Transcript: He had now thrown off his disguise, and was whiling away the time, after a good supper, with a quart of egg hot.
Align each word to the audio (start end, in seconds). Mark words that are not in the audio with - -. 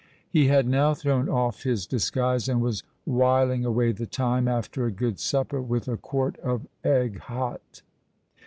He 0.27 0.47
had 0.47 0.67
now 0.67 0.95
thrown 0.95 1.29
off 1.29 1.61
his 1.61 1.85
disguise, 1.85 2.49
and 2.49 2.59
was 2.59 2.81
whiling 3.05 3.63
away 3.65 3.91
the 3.91 4.07
time, 4.07 4.47
after 4.47 4.87
a 4.87 4.91
good 4.91 5.19
supper, 5.19 5.61
with 5.61 5.87
a 5.87 5.95
quart 5.95 6.37
of 6.39 6.65
egg 6.83 7.19
hot. 7.19 7.83